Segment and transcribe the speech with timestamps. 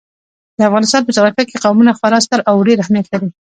[0.57, 3.29] د افغانستان په جغرافیه کې قومونه خورا ستر او ډېر اهمیت لري.